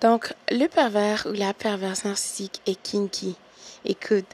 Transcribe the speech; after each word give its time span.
Donc, 0.00 0.32
le 0.50 0.68
pervers 0.68 1.26
ou 1.28 1.32
la 1.32 1.52
perverse 1.52 2.04
narcissique 2.04 2.60
est 2.66 2.80
kinky. 2.80 3.34
Écoute, 3.84 4.26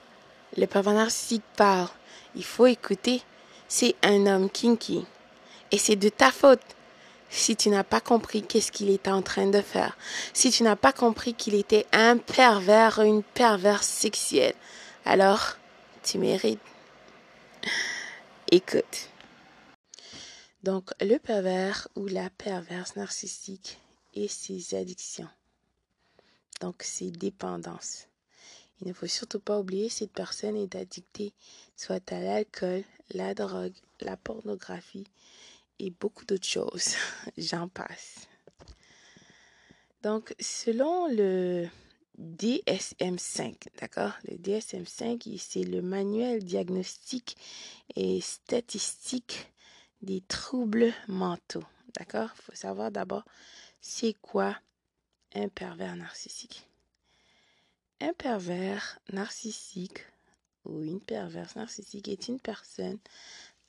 le 0.56 0.66
pervers 0.66 0.94
narcissique 0.94 1.44
parle. 1.56 1.88
Il 2.34 2.44
faut 2.44 2.66
écouter. 2.66 3.22
C'est 3.66 3.94
un 4.02 4.26
homme 4.26 4.50
kinky. 4.50 5.06
Et 5.72 5.78
c'est 5.78 5.96
de 5.96 6.08
ta 6.10 6.30
faute 6.30 6.60
si 7.30 7.56
tu 7.56 7.70
n'as 7.70 7.82
pas 7.82 8.00
compris 8.00 8.42
qu'est-ce 8.42 8.70
qu'il 8.70 8.90
était 8.90 9.10
en 9.10 9.22
train 9.22 9.46
de 9.46 9.60
faire. 9.60 9.96
Si 10.32 10.50
tu 10.50 10.62
n'as 10.62 10.76
pas 10.76 10.92
compris 10.92 11.34
qu'il 11.34 11.54
était 11.54 11.86
un 11.92 12.18
pervers, 12.18 13.00
une 13.00 13.22
perverse 13.22 13.88
sexuelle. 13.88 14.54
Alors, 15.04 15.56
tu 16.02 16.18
mérites. 16.18 16.60
Écoute. 18.50 19.08
Donc, 20.62 20.90
le 21.00 21.18
pervers 21.18 21.88
ou 21.96 22.06
la 22.06 22.30
perverse 22.30 22.96
narcissique 22.96 23.80
et 24.14 24.28
ses 24.28 24.76
addictions. 24.76 25.28
Donc, 26.60 26.82
ses 26.82 27.10
dépendances. 27.10 28.06
Il 28.80 28.88
ne 28.88 28.92
faut 28.92 29.06
surtout 29.06 29.40
pas 29.40 29.58
oublier 29.58 29.88
cette 29.88 30.12
personne 30.12 30.56
est 30.56 30.74
addictée 30.74 31.32
soit 31.76 32.12
à 32.12 32.20
l'alcool, 32.20 32.82
la 33.12 33.34
drogue, 33.34 33.74
la 34.00 34.16
pornographie 34.16 35.06
et 35.78 35.90
beaucoup 35.90 36.24
d'autres 36.24 36.46
choses. 36.46 36.94
J'en 37.38 37.68
passe. 37.68 38.26
Donc, 40.02 40.34
selon 40.38 41.08
le 41.08 41.66
DSM5, 42.20 43.54
d'accord? 43.80 44.12
Le 44.28 44.36
DSM5, 44.36 45.38
c'est 45.38 45.64
le 45.64 45.82
manuel 45.82 46.44
diagnostique 46.44 47.36
et 47.96 48.20
statistique 48.20 49.50
des 50.02 50.20
troubles 50.20 50.92
mentaux, 51.08 51.64
d'accord? 51.98 52.28
Il 52.36 52.42
faut 52.42 52.54
savoir 52.54 52.90
d'abord, 52.90 53.24
c'est 53.80 54.14
quoi 54.20 54.56
un 55.34 55.48
pervers 55.48 55.96
narcissique 55.96 56.66
Un 58.00 58.12
pervers 58.12 58.98
narcissique 59.12 60.04
ou 60.64 60.82
une 60.82 61.00
perverse 61.00 61.56
narcissique 61.56 62.08
est 62.08 62.28
une 62.28 62.40
personne 62.40 62.98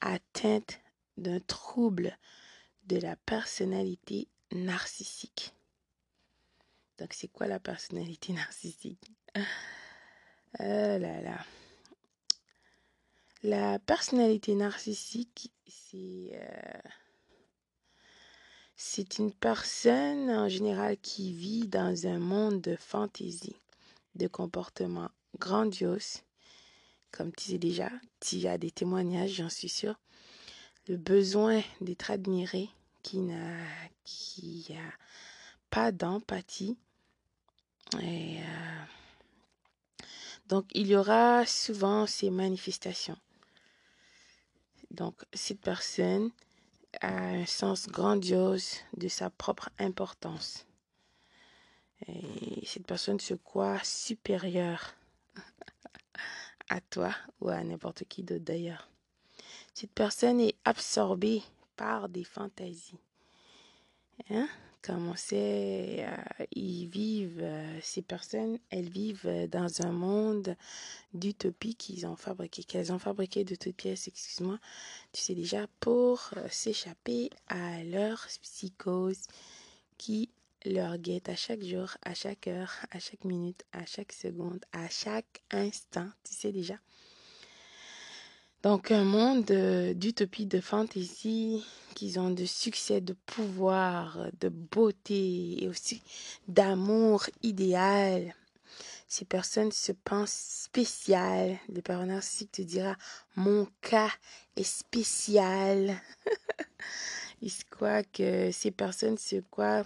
atteinte 0.01 0.79
d'un 1.17 1.39
trouble 1.39 2.17
de 2.85 2.97
la 2.97 3.15
personnalité 3.15 4.27
narcissique. 4.51 5.53
Donc, 6.97 7.13
c'est 7.13 7.27
quoi 7.27 7.47
la 7.47 7.59
personnalité 7.59 8.33
narcissique? 8.33 9.11
Oh 9.37 9.41
là 10.59 11.21
là. 11.21 11.45
La 13.43 13.79
personnalité 13.79 14.55
narcissique, 14.55 15.51
c'est 15.67 16.31
euh, 16.33 16.89
c'est 18.87 19.17
une 19.17 19.33
personne 19.33 20.29
en 20.29 20.47
général 20.47 20.95
qui 21.01 21.33
vit 21.33 21.67
dans 21.67 22.05
un 22.05 22.19
monde 22.19 22.61
de 22.61 22.75
fantaisie, 22.75 23.55
de 24.13 24.27
comportements 24.27 25.09
grandioses. 25.39 26.21
Comme 27.11 27.33
tu 27.33 27.45
sais 27.45 27.57
déjà, 27.57 27.89
tu 28.19 28.45
as 28.45 28.59
des 28.59 28.69
témoignages, 28.69 29.31
j'en 29.31 29.49
suis 29.49 29.69
sûre. 29.69 29.99
Le 30.87 30.97
besoin 30.97 31.63
d'être 31.81 32.11
admiré, 32.11 32.69
qui 33.01 33.17
n'a 33.21 33.57
pas 35.71 35.91
d'empathie. 35.91 36.77
Euh, 37.95 38.39
donc, 40.47 40.65
il 40.75 40.85
y 40.85 40.95
aura 40.95 41.43
souvent 41.47 42.05
ces 42.05 42.29
manifestations. 42.29 43.17
Donc, 44.91 45.15
cette 45.33 45.61
personne 45.61 46.29
a 47.01 47.07
un 47.07 47.45
sens 47.45 47.87
grandiose 47.87 48.77
de 48.95 49.07
sa 49.07 49.29
propre 49.29 49.69
importance. 49.79 50.65
Et 52.07 52.65
cette 52.65 52.85
personne 52.85 53.19
se 53.19 53.33
croit 53.33 53.79
supérieure 53.83 54.93
à 56.69 56.81
toi 56.81 57.15
ou 57.41 57.49
à 57.49 57.63
n'importe 57.63 58.03
qui 58.05 58.23
d'autre 58.23 58.43
d'ailleurs. 58.43 58.89
Cette 59.73 59.93
personne 59.93 60.39
est 60.39 60.55
absorbée 60.63 61.43
par 61.75 62.09
des 62.09 62.23
fantaisies. 62.23 62.99
Hein? 64.29 64.47
Comme 64.85 65.09
on 65.09 65.15
sait, 65.15 66.05
euh, 66.07 66.45
ils 66.51 66.85
vivent, 66.85 67.41
euh, 67.41 67.79
ces 67.81 68.03
personnes, 68.03 68.59
elles 68.69 68.89
vivent 68.89 69.25
euh, 69.25 69.47
dans 69.47 69.81
un 69.81 69.91
monde 69.91 70.55
d'utopie 71.15 71.73
qu'ils 71.73 72.05
ont 72.05 72.15
fabriqué, 72.15 72.63
qu'elles 72.63 72.93
ont 72.93 72.99
fabriqué 72.99 73.43
de 73.43 73.55
toutes 73.55 73.75
pièces, 73.75 74.07
excuse-moi, 74.07 74.59
tu 75.11 75.21
sais 75.21 75.33
déjà, 75.33 75.65
pour 75.79 76.29
s'échapper 76.51 77.31
à 77.47 77.83
leur 77.83 78.27
psychose 78.43 79.23
qui 79.97 80.29
leur 80.65 80.99
guette 80.99 81.29
à 81.29 81.35
chaque 81.35 81.63
jour, 81.63 81.89
à 82.03 82.13
chaque 82.13 82.47
heure, 82.47 82.73
à 82.91 82.99
chaque 82.99 83.23
minute, 83.23 83.63
à 83.71 83.87
chaque 83.87 84.11
seconde, 84.11 84.63
à 84.71 84.87
chaque 84.89 85.41
instant, 85.49 86.09
tu 86.23 86.35
sais 86.35 86.51
déjà. 86.51 86.75
Donc 88.65 88.89
un 88.89 89.03
monde 89.03 89.51
d'utopie, 89.93 90.47
de 90.47 90.59
fantaisie, 90.59 91.63
qu'ils 91.93 92.19
ont 92.19 92.31
de 92.31 92.45
succès, 92.45 92.99
de 92.99 93.13
pouvoir, 93.13 94.17
de 94.39 94.49
beauté 94.49 95.63
et 95.63 95.67
aussi 95.67 96.01
d'amour 96.47 97.25
idéal. 97.43 98.33
Ces 99.07 99.23
personnes 99.23 99.71
se 99.71 99.91
pensent 99.91 100.63
spéciales. 100.63 101.59
Le 101.69 101.83
père 101.83 102.03
narcissique 102.07 102.53
te 102.53 102.63
dira 102.63 102.95
mon 103.35 103.67
cas 103.81 104.09
est 104.55 104.63
spécial. 104.63 106.01
Il 107.43 107.51
se 107.51 107.65
croit 107.69 108.01
que 108.01 108.49
ces 108.51 108.71
personnes 108.71 109.19
se 109.19 109.41
croient 109.41 109.85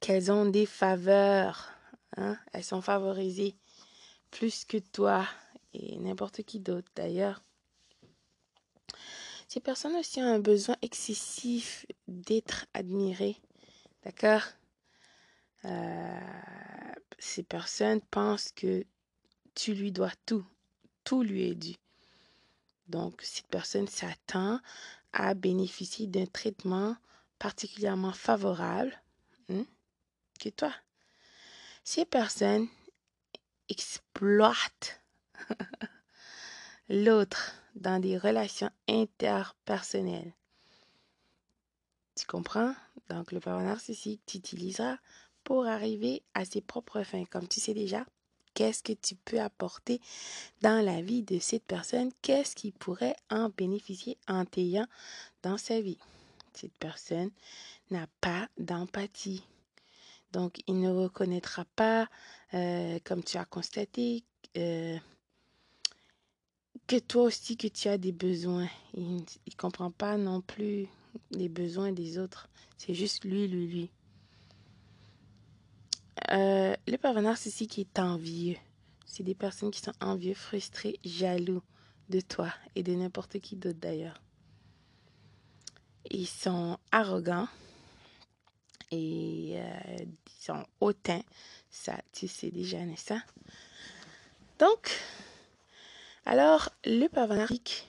qu'elles 0.00 0.30
ont 0.30 0.44
des 0.44 0.66
faveurs. 0.66 1.70
Hein? 2.18 2.36
Elles 2.52 2.62
sont 2.62 2.82
favorisées 2.82 3.54
plus 4.30 4.66
que 4.66 4.76
toi 4.76 5.26
et 5.74 5.98
n'importe 5.98 6.42
qui 6.42 6.60
d'autre 6.60 6.88
d'ailleurs. 6.94 7.42
Ces 9.48 9.60
personnes 9.60 9.96
aussi 9.96 10.20
ont 10.20 10.34
un 10.34 10.40
besoin 10.40 10.76
excessif 10.82 11.86
d'être 12.06 12.66
admirées. 12.74 13.36
D'accord? 14.04 14.42
Euh, 15.64 16.20
Ces 17.18 17.42
personnes 17.42 18.00
pensent 18.02 18.52
que 18.52 18.84
tu 19.54 19.74
lui 19.74 19.90
dois 19.90 20.12
tout. 20.26 20.46
Tout 21.04 21.22
lui 21.22 21.48
est 21.48 21.54
dû. 21.54 21.74
Donc, 22.86 23.20
cette 23.22 23.48
personne 23.48 23.88
s'attend 23.88 24.60
à 25.12 25.34
bénéficier 25.34 26.06
d'un 26.06 26.26
traitement 26.26 26.96
particulièrement 27.38 28.12
favorable 28.12 29.00
hein, 29.48 29.64
que 30.38 30.48
toi. 30.50 30.72
Ces 31.84 32.04
personnes 32.04 32.68
exploitent 33.68 35.00
l'autre 36.88 37.54
dans 37.74 38.00
des 38.00 38.18
relations 38.18 38.70
interpersonnelles. 38.88 40.32
Tu 42.16 42.26
comprends? 42.26 42.74
Donc, 43.08 43.32
le 43.32 43.40
parent 43.40 43.62
narcissique 43.62 44.20
t'utilisera 44.26 44.98
pour 45.44 45.66
arriver 45.66 46.22
à 46.34 46.44
ses 46.44 46.60
propres 46.60 47.02
fins. 47.04 47.24
Comme 47.24 47.46
tu 47.46 47.60
sais 47.60 47.74
déjà, 47.74 48.04
qu'est-ce 48.54 48.82
que 48.82 48.92
tu 48.92 49.14
peux 49.14 49.40
apporter 49.40 50.00
dans 50.62 50.84
la 50.84 51.00
vie 51.00 51.22
de 51.22 51.38
cette 51.38 51.64
personne? 51.64 52.10
Qu'est-ce 52.22 52.56
qui 52.56 52.72
pourrait 52.72 53.16
en 53.30 53.50
bénéficier 53.50 54.18
en 54.26 54.44
t'ayant 54.44 54.86
dans 55.42 55.58
sa 55.58 55.80
vie? 55.80 55.98
Cette 56.54 56.76
personne 56.78 57.30
n'a 57.90 58.06
pas 58.20 58.48
d'empathie. 58.58 59.44
Donc, 60.32 60.60
il 60.66 60.80
ne 60.80 60.90
reconnaîtra 60.90 61.64
pas, 61.76 62.08
euh, 62.52 62.98
comme 63.04 63.22
tu 63.22 63.36
as 63.36 63.44
constaté, 63.44 64.24
euh, 64.56 64.98
que 66.86 66.98
toi 66.98 67.24
aussi 67.24 67.56
que 67.56 67.68
tu 67.68 67.88
as 67.88 67.98
des 67.98 68.12
besoins. 68.12 68.68
Il 68.94 69.16
ne 69.16 69.56
comprend 69.56 69.90
pas 69.90 70.16
non 70.16 70.40
plus 70.40 70.86
les 71.30 71.48
besoins 71.48 71.92
des 71.92 72.18
autres. 72.18 72.48
C'est 72.76 72.94
juste 72.94 73.24
lui, 73.24 73.48
lui, 73.48 73.66
lui. 73.66 73.90
Euh, 76.32 76.74
le 76.86 76.96
pervers 76.96 77.22
narcissique 77.22 77.78
est 77.78 77.98
envieux. 77.98 78.56
C'est 79.06 79.22
des 79.22 79.34
personnes 79.34 79.70
qui 79.70 79.80
sont 79.80 79.92
envieux, 80.00 80.34
frustrées, 80.34 80.98
jaloux 81.04 81.62
de 82.08 82.20
toi 82.20 82.52
et 82.74 82.82
de 82.82 82.92
n'importe 82.92 83.38
qui 83.40 83.56
d'autre 83.56 83.78
d'ailleurs. 83.78 84.20
Ils 86.10 86.26
sont 86.26 86.78
arrogants 86.92 87.48
et 88.90 89.54
euh, 89.56 89.96
ils 89.98 90.44
sont 90.44 90.64
hautains. 90.80 91.22
Ça, 91.70 91.98
tu 92.12 92.28
sais 92.28 92.50
déjà, 92.50 92.84
n'est-ce 92.84 93.14
pas? 93.14 93.22
Donc, 94.58 94.90
alors, 96.28 96.68
le 96.84 97.08
narcissique, 97.08 97.86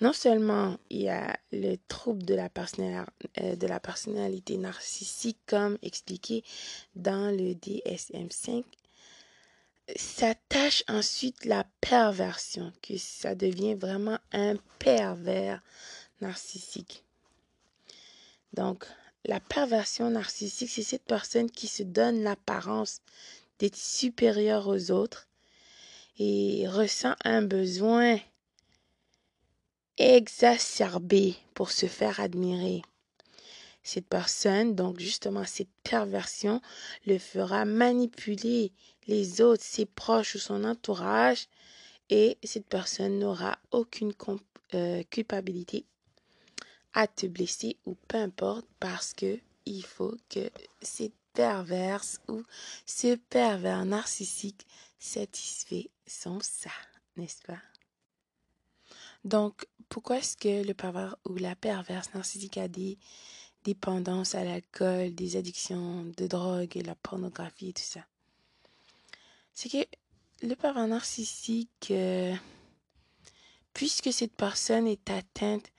non 0.00 0.12
seulement 0.12 0.78
il 0.88 1.02
y 1.02 1.08
a 1.08 1.36
le 1.50 1.74
trouble 1.88 2.22
de 2.22 2.36
la, 2.36 2.48
euh, 3.40 3.78
personnalité 3.80 4.56
narcissique 4.56 5.40
comme 5.44 5.78
expliqué 5.82 6.44
dans 6.94 7.36
le 7.36 7.54
DSM5, 7.54 8.62
s'attache 9.96 10.84
ensuite 10.86 11.44
la 11.44 11.64
perversion, 11.80 12.72
que 12.82 12.96
ça 12.98 13.34
devient 13.34 13.74
vraiment 13.74 14.18
un 14.30 14.54
pervers 14.78 15.60
narcissique. 16.20 17.02
Donc, 18.52 18.86
la 19.24 19.40
perversion 19.40 20.08
narcissique, 20.08 20.70
c'est 20.70 20.82
cette 20.84 21.04
personne 21.04 21.50
qui 21.50 21.66
se 21.66 21.82
donne 21.82 22.22
l'apparence 22.22 23.00
d'être 23.58 23.76
supérieure 23.76 24.68
aux 24.68 24.92
autres 24.92 25.27
et 26.18 26.66
ressent 26.68 27.14
un 27.24 27.42
besoin 27.42 28.18
exacerbé 29.96 31.36
pour 31.54 31.70
se 31.70 31.86
faire 31.86 32.20
admirer. 32.20 32.82
Cette 33.82 34.06
personne, 34.06 34.74
donc 34.74 34.98
justement 34.98 35.44
cette 35.44 35.72
perversion, 35.82 36.60
le 37.06 37.18
fera 37.18 37.64
manipuler 37.64 38.72
les 39.06 39.40
autres, 39.40 39.64
ses 39.64 39.86
proches 39.86 40.34
ou 40.34 40.38
son 40.38 40.64
entourage, 40.64 41.46
et 42.10 42.38
cette 42.42 42.66
personne 42.66 43.18
n'aura 43.18 43.58
aucune 43.70 44.12
euh, 44.74 45.02
culpabilité 45.10 45.84
à 46.94 47.06
te 47.06 47.26
blesser 47.26 47.76
ou 47.86 47.96
peu 48.08 48.16
importe 48.16 48.66
parce 48.80 49.12
que 49.12 49.38
il 49.66 49.84
faut 49.84 50.16
que 50.30 50.50
cette 50.80 51.12
perverse 51.34 52.20
ou 52.28 52.42
ce 52.86 53.16
pervers 53.16 53.84
narcissique 53.84 54.66
satisfait 54.98 55.90
son 56.06 56.40
ça, 56.40 56.70
n'est-ce 57.16 57.42
pas? 57.42 57.60
Donc, 59.24 59.66
pourquoi 59.88 60.18
est-ce 60.18 60.36
que 60.36 60.66
le 60.66 60.74
pervers 60.74 61.16
ou 61.24 61.36
la 61.36 61.56
perverse 61.56 62.12
narcissique 62.14 62.58
a 62.58 62.68
des 62.68 62.98
dépendances 63.64 64.34
à 64.34 64.44
l'alcool, 64.44 65.14
des 65.14 65.36
addictions 65.36 66.04
de 66.16 66.26
drogue 66.26 66.76
et 66.76 66.82
la 66.82 66.94
pornographie 66.94 67.70
et 67.70 67.72
tout 67.72 67.82
ça? 67.82 68.06
C'est 69.54 69.68
que 69.68 70.46
le 70.46 70.54
pervers 70.54 70.86
narcissique, 70.86 71.90
euh, 71.90 72.34
puisque 73.72 74.12
cette 74.12 74.34
personne 74.34 74.86
est 74.86 75.10
atteinte 75.10 75.72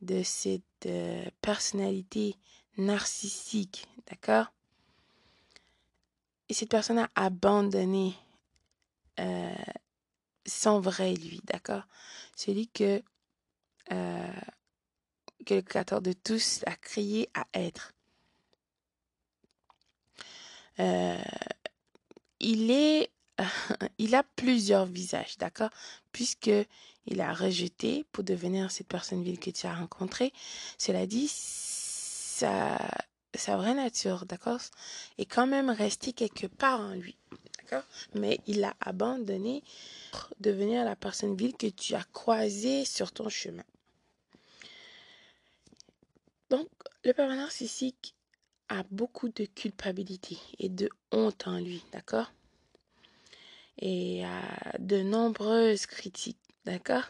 de 0.00 0.22
cette 0.22 0.62
euh, 0.86 1.24
personnalité 1.42 2.36
narcissique, 2.76 3.86
d'accord? 4.08 4.52
Et 6.48 6.54
cette 6.54 6.70
personne 6.70 6.98
a 6.98 7.10
abandonné 7.14 8.14
euh, 9.18 9.54
son 10.46 10.80
vrai 10.80 11.14
lui, 11.14 11.40
d'accord? 11.44 11.82
Celui 12.36 12.68
que, 12.68 13.02
euh, 13.92 14.40
que 15.46 15.54
le 15.54 15.62
créateur 15.62 16.00
de 16.00 16.12
tous 16.12 16.60
a 16.66 16.76
créé 16.76 17.28
à 17.34 17.46
être. 17.54 17.92
Euh, 20.80 21.18
il 22.40 22.70
est 22.70 23.10
il 23.98 24.14
a 24.14 24.22
plusieurs 24.36 24.86
visages, 24.86 25.38
d'accord? 25.38 25.70
Puisque 26.12 26.50
il 27.06 27.20
a 27.20 27.32
rejeté 27.32 28.04
pour 28.12 28.24
devenir 28.24 28.70
cette 28.70 28.88
personne 28.88 29.22
ville 29.22 29.38
que 29.38 29.50
tu 29.50 29.66
as 29.66 29.74
rencontrée. 29.74 30.32
Cela 30.76 31.06
dit, 31.06 31.28
sa, 31.28 32.78
sa 33.34 33.56
vraie 33.56 33.74
nature, 33.74 34.26
d'accord? 34.26 34.60
Est 35.18 35.24
quand 35.24 35.46
même 35.46 35.70
resté 35.70 36.12
quelque 36.12 36.46
part 36.46 36.80
en 36.80 36.94
lui, 36.94 37.16
Mais 38.14 38.40
il 38.46 38.64
a 38.64 38.74
abandonné 38.80 39.62
pour 40.12 40.28
devenir 40.40 40.84
la 40.84 40.96
personne 40.96 41.36
ville 41.36 41.56
que 41.56 41.66
tu 41.66 41.94
as 41.94 42.04
croisée 42.12 42.84
sur 42.84 43.12
ton 43.12 43.28
chemin. 43.28 43.64
Donc, 46.50 46.68
le 47.04 47.12
pervers 47.12 47.36
narcissique 47.36 48.14
a 48.68 48.82
beaucoup 48.90 49.28
de 49.28 49.44
culpabilité 49.44 50.38
et 50.58 50.68
de 50.68 50.88
honte 51.12 51.46
en 51.46 51.58
lui, 51.58 51.84
d'accord? 51.92 52.32
Et 53.78 54.24
à 54.24 54.78
de 54.78 55.02
nombreuses 55.02 55.86
critiques. 55.86 56.38
D'accord? 56.64 57.04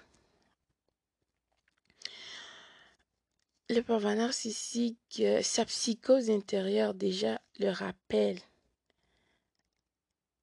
Le 3.71 3.83
pervers 3.83 4.17
narcissique, 4.17 5.21
euh, 5.21 5.43
sa 5.43 5.65
psychose 5.67 6.31
intérieure 6.31 6.95
déjà 6.95 7.41
le 7.59 7.71
rappelle 7.71 8.39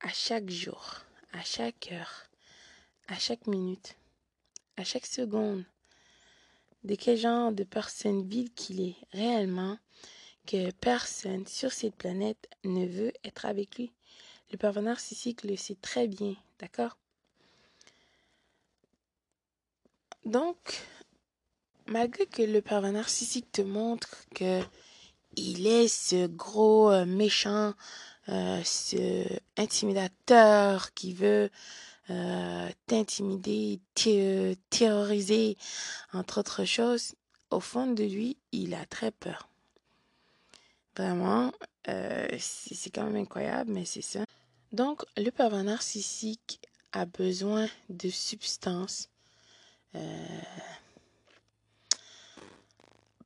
à 0.01 0.09
chaque 0.09 0.49
jour, 0.49 1.01
à 1.33 1.43
chaque 1.43 1.89
heure, 1.91 2.29
à 3.07 3.17
chaque 3.17 3.47
minute, 3.47 3.95
à 4.77 4.83
chaque 4.83 5.05
seconde, 5.05 5.63
de 6.83 6.95
quel 6.95 7.17
genre 7.17 7.51
de 7.51 7.63
personne 7.63 8.27
vile 8.27 8.53
qu'il 8.53 8.81
est 8.81 8.95
réellement, 9.11 9.77
que 10.45 10.71
personne 10.71 11.47
sur 11.47 11.71
cette 11.71 11.95
planète 11.95 12.47
ne 12.63 12.85
veut 12.85 13.13
être 13.23 13.45
avec 13.45 13.77
lui. 13.77 13.91
Le 14.51 14.57
pervers 14.57 14.83
narcissique 14.83 15.43
le 15.43 15.55
sait 15.55 15.77
très 15.81 16.07
bien, 16.07 16.35
d'accord? 16.59 16.97
Donc, 20.23 20.81
malgré 21.87 22.25
que 22.25 22.43
le 22.43 22.61
pervers 22.61 22.91
narcissique 22.91 23.51
te 23.51 23.61
montre 23.61 24.25
que 24.33 24.61
il 25.35 25.67
est 25.67 25.87
ce 25.87 26.27
gros 26.27 26.91
euh, 26.91 27.05
méchant, 27.05 27.73
euh, 28.29 28.61
ce 28.63 29.27
intimidateur 29.57 30.93
qui 30.93 31.13
veut 31.13 31.49
euh, 32.09 32.69
t'intimider, 32.87 33.79
terroriser, 34.69 35.57
entre 36.13 36.39
autres 36.39 36.65
choses, 36.65 37.15
au 37.51 37.59
fond 37.59 37.87
de 37.87 38.03
lui, 38.03 38.37
il 38.51 38.73
a 38.73 38.85
très 38.85 39.11
peur. 39.11 39.47
Vraiment, 40.97 41.51
c'est 42.39 42.89
quand 42.93 43.03
même 43.03 43.17
incroyable, 43.17 43.71
mais 43.71 43.85
c'est 43.85 44.01
ça. 44.01 44.25
Donc, 44.71 45.03
le 45.17 45.29
pervers 45.29 45.63
narcissique 45.63 46.59
a 46.91 47.05
besoin 47.05 47.67
de 47.89 48.09
substances 48.09 49.09
euh, 49.95 50.41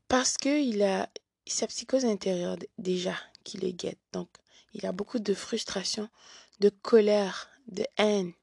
parce 0.07 0.37
qu'il 0.37 0.81
a 0.83 1.09
sa 1.47 1.67
psychose 1.67 2.05
intérieure 2.05 2.57
déjà 2.77 3.15
qui 3.43 3.57
le 3.57 3.71
guette. 3.71 3.99
Donc, 4.11 4.29
il 4.73 4.85
a 4.85 4.91
beaucoup 4.91 5.19
de 5.19 5.33
frustration, 5.33 6.09
de 6.59 6.69
colère, 6.69 7.49
de 7.67 7.85
haine, 7.97 8.33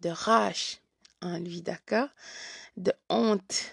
de 0.00 0.10
rage 0.10 0.78
en 1.22 1.38
lui, 1.38 1.62
d'accord? 1.62 2.08
De 2.76 2.92
honte. 3.08 3.72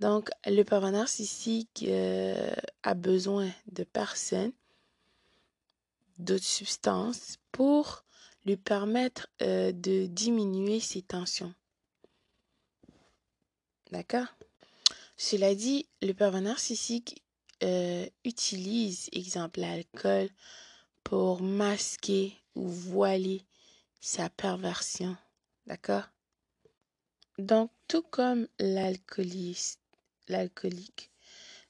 Donc, 0.00 0.30
le 0.46 0.62
pervers 0.62 0.92
narcissique 0.92 1.84
euh, 1.88 2.54
a 2.82 2.94
besoin 2.94 3.50
de 3.72 3.84
personnes 3.84 4.52
d'autres 6.18 6.44
substances 6.44 7.38
pour 7.52 8.04
lui 8.46 8.56
permettre 8.56 9.28
euh, 9.42 9.72
de 9.72 10.06
diminuer 10.06 10.80
ses 10.80 11.02
tensions. 11.02 11.54
D'accord? 13.90 14.26
Cela 15.16 15.54
dit, 15.54 15.86
le 16.02 16.12
pervers 16.12 16.42
narcissique 16.42 17.22
euh, 17.62 18.06
utilise, 18.24 19.08
exemple, 19.12 19.60
l'alcool 19.60 20.28
pour 21.04 21.42
masquer 21.42 22.36
ou 22.54 22.68
voiler 22.68 23.42
sa 24.00 24.28
perversion. 24.30 25.16
D'accord? 25.66 26.04
Donc, 27.38 27.70
tout 27.88 28.02
comme 28.02 28.48
l'alcooliste, 28.58 29.80
l'alcoolique, 30.28 31.10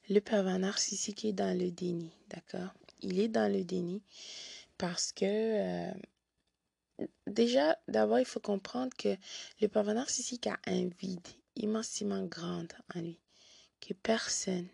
le 0.09 0.19
pervers 0.19 0.59
narcissique 0.59 1.25
est 1.25 1.33
dans 1.33 1.57
le 1.57 1.71
déni. 1.71 2.11
D'accord? 2.29 2.73
Il 3.01 3.19
est 3.19 3.27
dans 3.27 3.51
le 3.51 3.63
déni 3.63 4.01
parce 4.77 5.11
que 5.11 5.25
euh, 5.25 5.93
déjà, 7.27 7.77
d'abord, 7.87 8.19
il 8.19 8.25
faut 8.25 8.39
comprendre 8.39 8.95
que 8.97 9.15
le 9.61 9.67
pervers 9.67 9.95
narcissique 9.95 10.47
a 10.47 10.59
un 10.67 10.87
vide 10.99 11.27
immensément 11.55 12.23
grand 12.25 12.67
en 12.93 13.01
lui 13.01 13.19
que 13.81 13.93
personne 13.93 14.67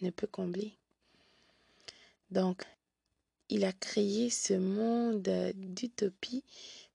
ne 0.00 0.10
peut 0.10 0.26
combler. 0.26 0.76
Donc, 2.30 2.64
il 3.48 3.64
a 3.64 3.72
créé 3.72 4.30
ce 4.30 4.54
monde 4.54 5.28
d'utopie 5.54 6.44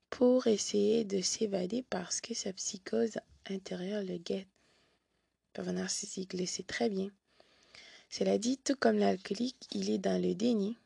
pour 0.09 0.47
essayer 0.47 1.03
de 1.05 1.21
s'évader 1.21 1.83
parce 1.89 2.21
que 2.21 2.33
sa 2.33 2.53
psychose 2.53 3.17
intérieure 3.49 4.03
le 4.03 4.17
guette. 4.17 4.47
Le 5.57 5.71
narcissique 5.71 6.33
le 6.33 6.45
sait 6.45 6.63
très 6.63 6.89
bien. 6.89 7.09
Cela 8.09 8.37
dit, 8.37 8.57
tout 8.57 8.75
comme 8.75 8.97
l'alcoolique, 8.97 9.67
il 9.71 9.89
est 9.89 9.97
dans 9.97 10.21
le 10.21 10.35
déni. 10.35 10.77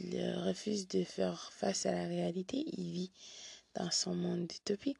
Il 0.00 0.18
refuse 0.46 0.88
de 0.88 1.04
faire 1.04 1.52
face 1.52 1.86
à 1.86 1.92
la 1.92 2.06
réalité. 2.06 2.64
Il 2.76 2.90
vit 2.92 3.10
dans 3.74 3.90
son 3.90 4.14
monde 4.14 4.46
d'utopie. 4.46 4.96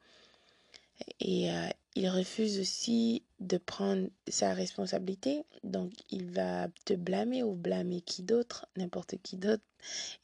Et 1.19 1.51
euh, 1.51 1.67
il 1.95 2.09
refuse 2.09 2.59
aussi 2.59 3.23
de 3.39 3.57
prendre 3.57 4.07
sa 4.27 4.53
responsabilité. 4.53 5.43
Donc, 5.63 5.91
il 6.09 6.31
va 6.31 6.67
te 6.85 6.93
blâmer 6.93 7.43
ou 7.43 7.53
blâmer 7.53 8.01
qui 8.01 8.23
d'autre, 8.23 8.67
n'importe 8.77 9.15
qui 9.21 9.37
d'autre, 9.37 9.63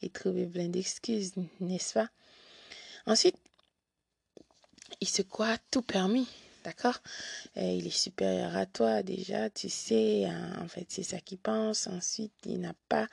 et 0.01 0.09
trouver 0.09 0.45
plein 0.45 0.69
d'excuses, 0.69 1.33
n'est-ce 1.59 1.93
pas? 1.93 2.09
Ensuite, 3.05 3.37
il 5.01 5.07
se 5.07 5.21
croit 5.21 5.57
tout 5.71 5.81
permis. 5.81 6.27
D'accord? 6.63 6.99
Il 7.55 7.87
est 7.87 7.97
supérieur 7.97 8.55
à 8.57 8.65
toi 8.65 9.01
déjà, 9.01 9.49
tu 9.49 9.69
sais, 9.69 10.25
hein, 10.25 10.51
en 10.61 10.67
fait, 10.67 10.85
c'est 10.89 11.03
ça 11.03 11.19
qu'il 11.19 11.37
pense. 11.37 11.87
Ensuite, 11.87 12.33
il 12.45 12.59
n'a 12.59 12.73
pas 12.89 13.07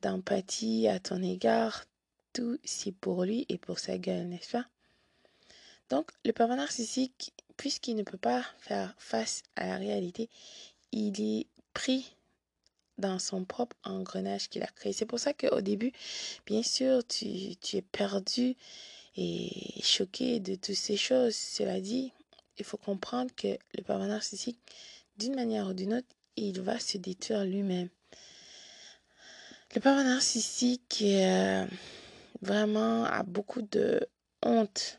d'empathie 0.00 0.86
à 0.86 1.00
ton 1.00 1.20
égard. 1.20 1.84
Tout, 2.32 2.58
c'est 2.64 2.92
pour 2.92 3.24
lui 3.24 3.46
et 3.48 3.58
pour 3.58 3.80
sa 3.80 3.98
gueule, 3.98 4.28
n'est-ce 4.28 4.52
pas? 4.52 4.66
Donc, 5.90 6.10
le 6.24 6.32
pervers 6.32 6.56
narcissique, 6.56 7.32
puisqu'il 7.56 7.96
ne 7.96 8.02
peut 8.02 8.18
pas 8.18 8.44
faire 8.58 8.94
face 8.98 9.42
à 9.56 9.66
la 9.66 9.76
réalité, 9.76 10.28
il 10.92 11.20
est 11.20 11.46
pris 11.72 12.14
dans 12.98 13.18
son 13.18 13.44
propre 13.44 13.76
engrenage 13.84 14.48
qu'il 14.48 14.62
a 14.62 14.68
créé. 14.68 14.92
C'est 14.92 15.06
pour 15.06 15.18
ça 15.18 15.32
qu'au 15.32 15.60
début, 15.60 15.92
bien 16.46 16.62
sûr, 16.62 17.04
tu, 17.06 17.26
es 17.72 17.82
perdu 17.82 18.56
et 19.16 19.50
choqué 19.82 20.40
de 20.40 20.54
toutes 20.54 20.74
ces 20.74 20.96
choses. 20.96 21.34
Cela 21.34 21.80
dit, 21.80 22.12
il 22.58 22.64
faut 22.64 22.76
comprendre 22.76 23.30
que 23.36 23.58
le 23.76 23.82
pervers 23.82 24.08
narcissique, 24.08 24.58
d'une 25.18 25.34
manière 25.34 25.68
ou 25.68 25.72
d'une 25.72 25.94
autre, 25.94 26.06
il 26.36 26.60
va 26.60 26.78
se 26.78 26.98
détruire 26.98 27.44
lui-même. 27.44 27.88
Le 29.74 29.80
pervers 29.80 30.04
narcissique 30.04 31.02
euh, 31.02 31.66
vraiment 32.42 33.04
a 33.04 33.24
beaucoup 33.24 33.62
de 33.62 34.00
honte 34.42 34.98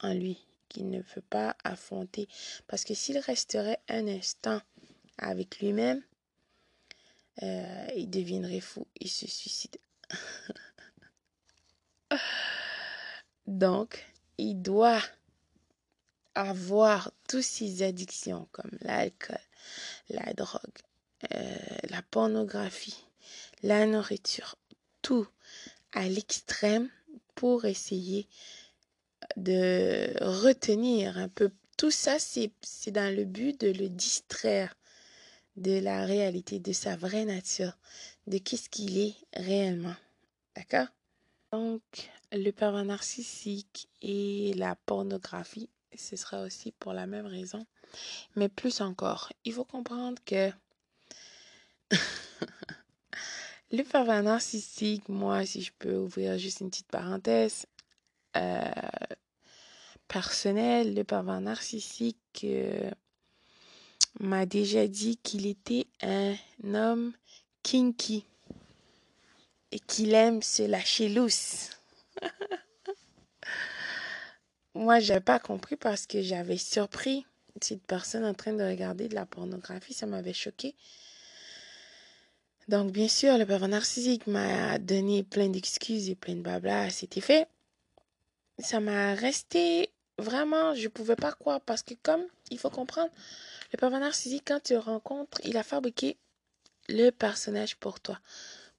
en 0.00 0.12
lui 0.12 0.45
qu'il 0.68 0.90
ne 0.90 1.00
veut 1.00 1.24
pas 1.28 1.56
affronter. 1.64 2.28
Parce 2.66 2.84
que 2.84 2.94
s'il 2.94 3.18
resterait 3.18 3.80
un 3.88 4.06
instant 4.08 4.60
avec 5.18 5.60
lui-même, 5.60 6.02
euh, 7.42 7.86
il 7.96 8.08
deviendrait 8.08 8.60
fou, 8.60 8.86
il 9.00 9.10
se 9.10 9.26
suicide. 9.26 9.76
Donc, 13.46 14.04
il 14.38 14.60
doit 14.60 15.02
avoir 16.34 17.12
toutes 17.28 17.42
ces 17.42 17.82
addictions 17.82 18.48
comme 18.52 18.70
l'alcool, 18.82 19.38
la 20.10 20.32
drogue, 20.34 20.60
euh, 21.32 21.56
la 21.90 22.02
pornographie, 22.02 23.04
la 23.62 23.86
nourriture, 23.86 24.56
tout 25.02 25.26
à 25.92 26.08
l'extrême 26.08 26.90
pour 27.34 27.64
essayer 27.64 28.28
de 29.36 30.12
retenir 30.20 31.18
un 31.18 31.28
peu. 31.28 31.50
Tout 31.76 31.90
ça, 31.90 32.16
c'est 32.18 32.50
dans 32.90 33.14
le 33.14 33.24
but 33.24 33.60
de 33.60 33.70
le 33.70 33.88
distraire 33.88 34.74
de 35.56 35.78
la 35.78 36.04
réalité, 36.04 36.58
de 36.58 36.72
sa 36.72 36.96
vraie 36.96 37.24
nature, 37.24 37.76
de 38.26 38.38
qu'est-ce 38.38 38.68
qu'il 38.68 38.98
est 38.98 39.14
réellement. 39.34 39.94
D'accord? 40.54 40.88
Donc, 41.52 41.82
le 42.32 42.50
pervers 42.50 42.84
narcissique 42.84 43.88
et 44.02 44.52
la 44.54 44.74
pornographie, 44.74 45.70
ce 45.96 46.16
sera 46.16 46.42
aussi 46.42 46.72
pour 46.72 46.92
la 46.92 47.06
même 47.06 47.26
raison. 47.26 47.64
Mais 48.34 48.48
plus 48.48 48.80
encore, 48.80 49.32
il 49.44 49.52
faut 49.52 49.64
comprendre 49.64 50.18
que 50.24 50.50
le 53.72 53.82
pervers 53.82 54.22
narcissique, 54.22 55.08
moi, 55.08 55.46
si 55.46 55.62
je 55.62 55.72
peux 55.78 55.96
ouvrir 55.96 56.36
juste 56.36 56.60
une 56.60 56.70
petite 56.70 56.88
parenthèse, 56.88 57.66
euh, 58.36 58.70
personnel, 60.08 60.94
le 60.94 61.04
pervers 61.04 61.40
narcissique 61.40 62.16
euh, 62.44 62.90
m'a 64.20 64.46
déjà 64.46 64.86
dit 64.86 65.16
qu'il 65.18 65.46
était 65.46 65.86
un 66.02 66.34
homme 66.74 67.12
kinky 67.62 68.24
et 69.72 69.80
qu'il 69.80 70.14
aime 70.14 70.42
se 70.42 70.62
lâcher 70.62 71.08
lousse. 71.08 71.70
Moi, 74.74 75.00
j'ai 75.00 75.20
pas 75.20 75.38
compris 75.38 75.76
parce 75.76 76.06
que 76.06 76.22
j'avais 76.22 76.58
surpris 76.58 77.26
cette 77.62 77.82
personne 77.82 78.24
en 78.24 78.34
train 78.34 78.52
de 78.52 78.62
regarder 78.62 79.08
de 79.08 79.14
la 79.14 79.26
pornographie, 79.26 79.94
ça 79.94 80.06
m'avait 80.06 80.32
choqué. 80.32 80.74
Donc, 82.68 82.92
bien 82.92 83.08
sûr, 83.08 83.38
le 83.38 83.46
pervers 83.46 83.68
narcissique 83.68 84.26
m'a 84.26 84.78
donné 84.78 85.22
plein 85.22 85.48
d'excuses 85.48 86.10
et 86.10 86.14
plein 86.14 86.34
de 86.34 86.40
blabla 86.40 86.90
cet 86.90 87.16
effet. 87.16 87.46
Ça 88.58 88.80
m'a 88.80 89.14
resté 89.14 89.90
vraiment, 90.18 90.74
je 90.74 90.88
pouvais 90.88 91.16
pas 91.16 91.32
croire 91.32 91.60
parce 91.60 91.82
que 91.82 91.94
comme 92.02 92.24
il 92.50 92.58
faut 92.58 92.70
comprendre, 92.70 93.10
le 93.72 93.76
pervers 93.76 94.00
narcissique, 94.00 94.44
quand 94.46 94.62
tu 94.62 94.76
rencontres, 94.76 95.40
il 95.44 95.56
a 95.56 95.62
fabriqué 95.62 96.16
le 96.88 97.10
personnage 97.10 97.76
pour 97.76 98.00
toi, 98.00 98.18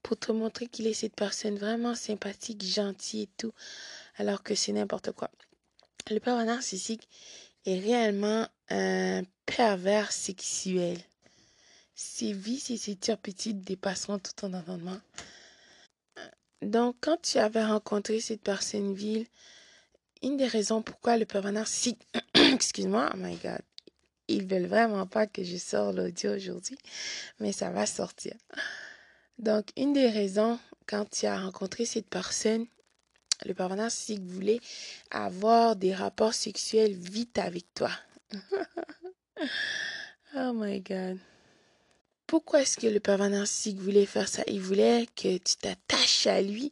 pour 0.01 0.17
te 0.17 0.31
montrer 0.31 0.67
qu'il 0.67 0.87
est 0.87 0.93
cette 0.93 1.15
personne 1.15 1.57
vraiment 1.57 1.93
sympathique, 1.93 2.63
gentille 2.63 3.23
et 3.23 3.29
tout, 3.37 3.53
alors 4.17 4.43
que 4.43 4.55
c'est 4.55 4.71
n'importe 4.71 5.11
quoi. 5.11 5.29
Le 6.09 6.19
pervers 6.19 6.45
narcissique 6.45 7.07
est 7.65 7.79
réellement 7.79 8.47
un 8.69 9.23
pervers 9.45 10.11
sexuel. 10.11 10.97
Ses 11.95 12.31
vices 12.31 12.69
et 12.69 12.77
ses 12.77 12.95
turpitudes 12.95 13.61
dépasseront 13.61 14.19
tout 14.19 14.31
ton 14.35 14.53
entendement. 14.53 14.99
Donc, 16.61 16.95
quand 17.01 17.21
tu 17.21 17.37
avais 17.37 17.65
rencontré 17.65 18.19
cette 18.19 18.41
personne 18.41 18.93
ville, 18.93 19.25
une 20.23 20.37
des 20.37 20.47
raisons 20.47 20.81
pourquoi 20.81 21.17
le 21.17 21.25
pervers 21.25 21.51
narcissique, 21.53 22.01
excuse-moi, 22.33 23.09
oh 23.13 23.17
my 23.17 23.35
god, 23.35 23.61
ils 24.27 24.45
veulent 24.45 24.67
vraiment 24.67 25.07
pas 25.07 25.27
que 25.27 25.43
je 25.43 25.57
sorte 25.57 25.95
l'audio 25.95 26.35
aujourd'hui, 26.35 26.77
mais 27.39 27.51
ça 27.51 27.69
va 27.69 27.85
sortir. 27.85 28.33
Donc, 29.39 29.67
une 29.77 29.93
des 29.93 30.09
raisons 30.09 30.59
quand 30.87 31.09
tu 31.09 31.25
as 31.25 31.39
rencontré 31.39 31.85
cette 31.85 32.09
personne, 32.09 32.65
le 33.45 33.53
pervers 33.53 33.77
narcissique 33.77 34.23
voulait 34.23 34.59
avoir 35.11 35.75
des 35.75 35.93
rapports 35.93 36.33
sexuels 36.33 36.93
vite 36.93 37.37
avec 37.37 37.65
toi. 37.75 37.91
oh 40.35 40.53
my 40.53 40.81
god. 40.81 41.19
Pourquoi 42.25 42.61
est-ce 42.61 42.77
que 42.77 42.87
le 42.87 42.99
pervers 42.99 43.29
narcissique 43.29 43.79
voulait 43.79 44.05
faire 44.05 44.27
ça? 44.27 44.43
Il 44.47 44.59
voulait 44.59 45.07
que 45.15 45.37
tu 45.37 45.55
t'attaches 45.55 46.27
à 46.27 46.41
lui 46.41 46.71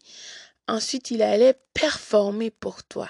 Ensuite, 0.67 1.11
il 1.11 1.21
allait 1.21 1.59
performer 1.73 2.49
pour 2.49 2.83
toi. 2.83 3.09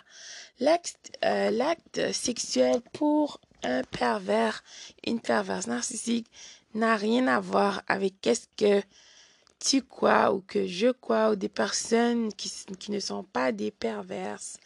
L'acte 0.59 1.11
euh, 1.23 2.13
sexuel 2.13 2.81
pour 2.93 3.39
un 3.63 3.83
pervers, 3.83 4.63
une 5.05 5.19
perverse 5.19 5.67
narcissique 5.67 6.29
n'a 6.73 6.95
rien 6.95 7.27
à 7.27 7.39
voir 7.39 7.81
avec 7.87 8.19
qu'est-ce 8.21 8.47
que 8.57 8.85
tu 9.59 9.81
crois 9.81 10.33
ou 10.33 10.41
que 10.41 10.67
je 10.67 10.91
crois 10.91 11.31
ou 11.31 11.35
des 11.35 11.49
personnes 11.49 12.33
qui, 12.33 12.51
qui 12.77 12.91
ne 12.91 12.99
sont 12.99 13.23
pas 13.23 13.51
des 13.51 13.71
perverses 13.71 14.57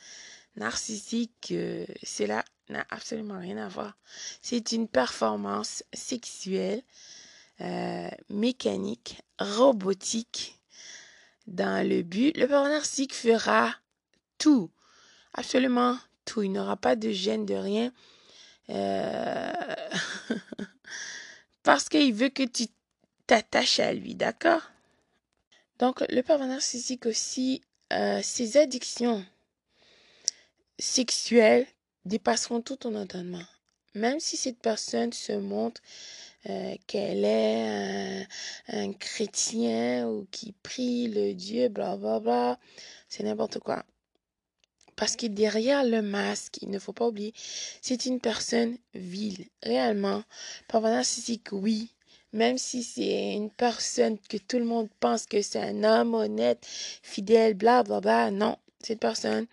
narcissiques. 0.56 1.50
Euh, 1.52 1.86
cela 2.04 2.44
n'a 2.70 2.86
absolument 2.90 3.40
rien 3.40 3.58
à 3.58 3.68
voir. 3.68 3.98
C'est 4.42 4.72
une 4.72 4.88
performance 4.88 5.84
sexuelle, 5.94 6.84
euh, 7.62 8.10
mécanique, 8.30 9.22
robotique 9.40 10.59
dans 11.50 11.88
le 11.88 12.04
but, 12.04 12.36
le 12.38 12.48
père 12.48 12.64
narcissique 12.64 13.14
fera 13.14 13.76
tout, 14.38 14.70
absolument 15.34 15.98
tout. 16.26 16.44
Il 16.44 16.52
n'aura 16.52 16.78
pas 16.78 16.96
de 16.96 17.12
gêne, 17.12 17.46
de 17.46 17.56
rien. 17.56 17.92
Euh, 18.70 19.54
parce 21.64 21.90
qu'il 21.90 22.14
veut 22.14 22.30
que 22.30 22.44
tu 22.44 22.68
t'attaches 23.28 23.80
à 23.80 23.94
lui, 23.94 24.16
d'accord? 24.16 24.62
Donc, 25.80 26.04
le 26.10 26.22
pervers 26.22 26.48
narcissique 26.48 27.06
aussi, 27.06 27.62
euh, 27.94 28.22
ses 28.22 28.58
addictions 28.58 29.26
sexuelles 30.78 31.66
dépasseront 32.06 32.62
tout 32.62 32.76
ton 32.76 32.96
entendement. 32.96 33.46
Même 33.96 34.20
si 34.20 34.38
cette 34.38 34.60
personne 34.60 35.14
se 35.14 35.34
montre 35.34 35.82
euh, 36.48 36.76
qu'elle 36.86 37.26
est 37.26 38.28
un, 38.80 38.94
chrétien 38.94 40.08
ou 40.08 40.28
qui 40.32 40.54
prie 40.64 41.08
le 41.08 41.34
Dieu, 41.34 41.70
bla 41.70 41.98
bla 41.98 42.20
bla. 42.20 42.60
C'est 43.08 43.24
n'importe 43.24 43.60
quoi. 43.60 43.84
Parce 44.96 45.16
que 45.16 45.28
derrière 45.28 45.86
le 45.86 46.02
masque, 46.02 46.58
il 46.62 46.70
ne 46.70 46.80
faut 46.80 46.92
pas 46.92 47.08
oublier, 47.08 47.34
c'est 47.82 48.06
une 48.06 48.20
personne 48.20 48.78
vile. 48.94 49.46
Réellement, 49.64 50.24
pervers 50.68 50.92
narcissique, 50.92 51.52
oui. 51.52 51.94
Même 52.34 52.58
si 52.58 52.84
c'est 52.84 53.34
une 53.34 53.50
personne 53.50 54.20
que 54.20 54.38
tout 54.38 54.60
le 54.60 54.66
monde 54.66 54.90
pense 55.00 55.26
que 55.26 55.42
c'est 55.42 55.62
un 55.62 55.84
homme 55.84 56.14
honnête, 56.14 56.66
fidèle, 57.02 57.54
bla 57.54 57.84
bla 57.84 58.02
bla, 58.02 58.30
non. 58.30 58.58
Cette 58.82 59.00
personne 59.00 59.48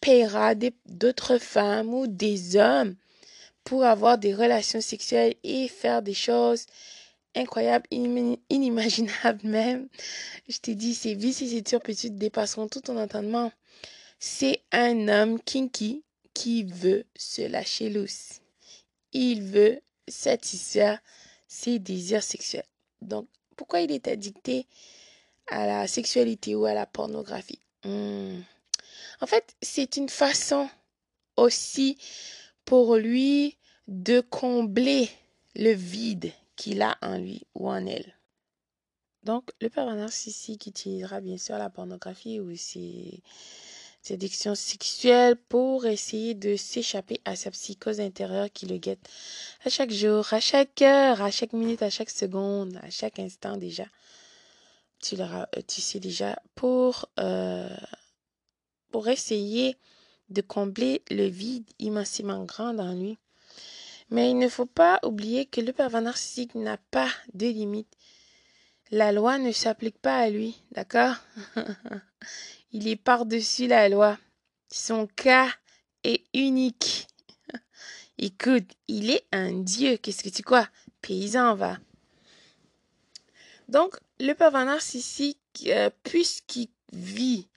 paiera 0.00 0.54
d'autres 0.86 1.38
femmes 1.38 1.92
ou 1.92 2.06
des 2.06 2.56
hommes 2.56 2.96
pour 3.64 3.84
avoir 3.84 4.18
des 4.18 4.34
relations 4.34 4.80
sexuelles 4.80 5.34
et 5.42 5.68
faire 5.68 6.02
des 6.02 6.14
choses 6.14 6.66
incroyables, 7.34 7.86
inimaginables 7.90 9.46
même. 9.46 9.88
Je 10.48 10.58
t'ai 10.58 10.74
dit, 10.74 10.94
ces 10.94 11.18
ces 11.32 11.62
turpitudes 11.62 12.16
dépasseront 12.16 12.68
tout 12.68 12.80
ton 12.80 12.96
entendement. 12.96 13.52
C'est 14.18 14.62
un 14.72 15.08
homme 15.08 15.40
kinky 15.40 16.02
qui 16.34 16.64
veut 16.64 17.04
se 17.16 17.42
lâcher 17.42 17.90
loose. 17.90 18.40
Il 19.12 19.42
veut 19.42 19.80
satisfaire 20.08 21.00
ses 21.48 21.78
désirs 21.78 22.22
sexuels. 22.22 22.64
Donc, 23.02 23.26
pourquoi 23.56 23.80
il 23.80 23.90
est 23.90 24.08
addicté 24.08 24.66
à 25.48 25.66
la 25.66 25.86
sexualité 25.86 26.54
ou 26.54 26.64
à 26.64 26.74
la 26.74 26.86
pornographie? 26.86 27.60
Hmm. 27.84 28.40
En 29.20 29.26
fait, 29.26 29.54
c'est 29.62 29.96
une 29.96 30.08
façon 30.08 30.68
aussi 31.36 31.98
pour 32.64 32.96
lui 32.96 33.56
de 33.88 34.20
combler 34.20 35.10
le 35.56 35.72
vide 35.72 36.32
qu'il 36.60 36.82
a 36.82 36.98
en 37.00 37.16
lui 37.16 37.46
ou 37.54 37.70
en 37.70 37.86
elle. 37.86 38.14
Donc, 39.22 39.50
le 39.60 39.70
pervers 39.70 39.96
narcissique 39.96 40.66
utilisera 40.66 41.20
bien 41.20 41.38
sûr 41.38 41.56
la 41.56 41.70
pornographie 41.70 42.38
ou 42.38 42.54
ses 42.54 43.22
séduction 44.02 44.54
sexuelle 44.54 45.36
pour 45.36 45.84
essayer 45.84 46.34
de 46.34 46.56
s'échapper 46.56 47.20
à 47.26 47.36
sa 47.36 47.50
psychose 47.50 48.00
intérieure 48.00 48.50
qui 48.50 48.66
le 48.66 48.78
guette 48.78 49.08
à 49.64 49.68
chaque 49.68 49.90
jour, 49.90 50.32
à 50.32 50.40
chaque 50.40 50.80
heure, 50.80 51.20
à 51.20 51.30
chaque 51.30 51.52
minute, 51.52 51.82
à 51.82 51.90
chaque 51.90 52.08
seconde, 52.08 52.78
à 52.82 52.90
chaque 52.90 53.18
instant 53.18 53.56
déjà. 53.58 53.84
Tu, 55.02 55.16
tu 55.66 55.80
sais 55.80 56.00
déjà 56.00 56.38
pour, 56.54 57.10
euh, 57.18 57.76
pour 58.90 59.08
essayer 59.08 59.76
de 60.30 60.40
combler 60.40 61.02
le 61.10 61.26
vide 61.26 61.68
immensément 61.78 62.44
grand 62.44 62.72
dans 62.72 62.94
lui. 62.94 63.18
Mais 64.10 64.30
il 64.30 64.38
ne 64.38 64.48
faut 64.48 64.66
pas 64.66 64.98
oublier 65.04 65.46
que 65.46 65.60
le 65.60 65.72
pervers 65.72 66.02
narcissique 66.02 66.54
n'a 66.54 66.76
pas 66.76 67.08
de 67.32 67.46
limite. 67.46 67.96
La 68.90 69.12
loi 69.12 69.38
ne 69.38 69.52
s'applique 69.52 69.98
pas 69.98 70.18
à 70.18 70.30
lui, 70.30 70.60
d'accord? 70.72 71.14
Il 72.72 72.88
est 72.88 72.96
par-dessus 72.96 73.68
la 73.68 73.88
loi. 73.88 74.18
Son 74.68 75.06
cas 75.06 75.48
est 76.04 76.24
unique. 76.34 77.08
Écoute, 78.18 78.70
il 78.86 79.10
est 79.10 79.24
un 79.32 79.52
dieu. 79.52 79.96
Qu'est-ce 79.96 80.22
que 80.22 80.28
tu 80.28 80.42
crois? 80.42 80.68
Paysan, 81.02 81.54
va. 81.54 81.78
Donc, 83.68 83.96
le 84.20 84.34
pervers 84.34 84.66
narcissique, 84.66 85.38
euh, 85.66 85.90
puisqu'il 86.04 86.68
vit 86.92 87.48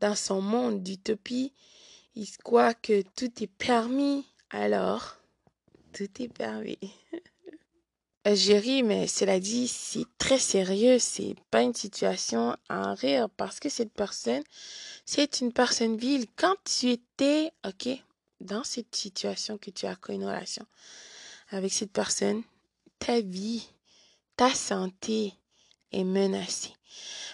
dans 0.00 0.14
son 0.14 0.40
monde 0.40 0.82
d'utopie, 0.82 1.52
il 2.14 2.30
croit 2.38 2.74
que 2.74 3.02
tout 3.16 3.42
est 3.42 3.52
permis. 3.58 4.26
Alors, 4.50 5.18
tout 5.94 6.10
est 6.20 6.28
permis. 6.28 6.78
J'ai 8.26 8.58
ri, 8.58 8.82
mais 8.82 9.06
cela 9.06 9.38
dit, 9.38 9.68
c'est 9.68 10.06
très 10.18 10.38
sérieux. 10.38 10.98
C'est 10.98 11.36
pas 11.50 11.62
une 11.62 11.74
situation 11.74 12.56
à 12.68 12.88
en 12.88 12.94
rire 12.94 13.28
parce 13.36 13.60
que 13.60 13.68
cette 13.68 13.92
personne, 13.92 14.42
c'est 15.04 15.40
une 15.40 15.52
personne 15.52 15.96
vile. 15.96 16.26
Quand 16.36 16.56
tu 16.64 16.90
étais, 16.90 17.52
ok, 17.66 17.88
dans 18.40 18.64
cette 18.64 18.94
situation 18.94 19.56
que 19.58 19.70
tu 19.70 19.86
as 19.86 19.96
une 20.08 20.24
relation 20.24 20.66
avec 21.50 21.72
cette 21.72 21.92
personne, 21.92 22.42
ta 22.98 23.20
vie, 23.20 23.68
ta 24.36 24.52
santé 24.52 25.34
est 25.92 26.04
menacée. 26.04 26.74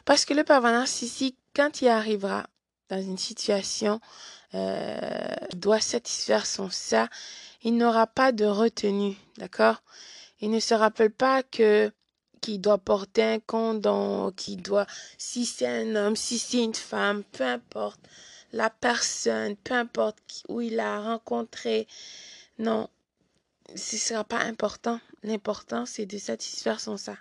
Parce 0.04 0.24
que 0.24 0.34
le 0.34 0.44
pervers 0.44 0.72
narcissique, 0.72 1.38
quand 1.54 1.82
il 1.82 1.88
arrivera 1.88 2.48
dans 2.88 3.00
une 3.00 3.18
situation, 3.18 4.00
euh, 4.54 5.36
doit 5.54 5.80
satisfaire 5.80 6.46
son 6.46 6.70
ça, 6.70 7.08
il 7.62 7.76
n'aura 7.76 8.06
pas 8.06 8.32
de 8.32 8.44
retenue, 8.44 9.16
d'accord? 9.36 9.82
Il 10.40 10.50
ne 10.50 10.60
se 10.60 10.74
rappelle 10.74 11.12
pas 11.12 11.42
que 11.42 11.92
qu'il 12.40 12.60
doit 12.60 12.78
porter 12.78 13.22
un 13.22 13.38
condom, 13.38 14.32
qu'il 14.32 14.62
doit, 14.62 14.86
si 15.18 15.44
c'est 15.44 15.66
un 15.66 15.94
homme, 15.94 16.16
si 16.16 16.38
c'est 16.38 16.64
une 16.64 16.74
femme, 16.74 17.22
peu 17.32 17.44
importe 17.44 18.00
la 18.52 18.70
personne, 18.70 19.56
peu 19.56 19.74
importe 19.74 20.18
où 20.48 20.60
il 20.60 20.80
a 20.80 21.00
rencontré. 21.00 21.86
Non, 22.58 22.88
ce 23.76 23.96
ne 23.96 24.00
sera 24.00 24.24
pas 24.24 24.38
important. 24.38 25.00
L'important, 25.22 25.86
c'est 25.86 26.06
de 26.06 26.18
satisfaire 26.18 26.80
son 26.80 26.96
ça. 26.96 27.16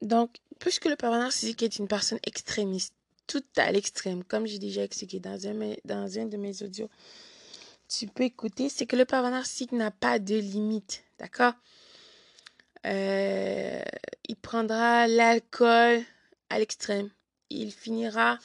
Donc, 0.00 0.36
puisque 0.58 0.86
le 0.86 0.96
pervers 0.96 1.18
narcissique 1.18 1.62
est 1.62 1.78
une 1.78 1.88
personne 1.88 2.20
extrémiste, 2.24 2.94
tout 3.30 3.44
à 3.56 3.70
l'extrême, 3.70 4.24
comme 4.24 4.44
j'ai 4.44 4.58
déjà 4.58 4.82
expliqué 4.82 5.20
dans 5.20 5.46
un, 5.46 6.26
de 6.26 6.36
mes 6.36 6.62
audios, 6.64 6.90
tu 7.88 8.08
peux 8.08 8.24
écouter, 8.24 8.68
c'est 8.68 8.86
que 8.86 8.96
le 8.96 9.04
pervers 9.04 9.30
n'a 9.70 9.90
pas 9.92 10.18
de 10.18 10.34
limite, 10.34 11.04
d'accord? 11.16 11.52
Euh, 12.86 13.82
Il 14.28 14.34
prendra 14.34 15.06
l'alcool 15.06 16.02
à 16.48 16.58
l'extrême. 16.58 17.08
Il 17.50 17.70
finira 17.70 18.40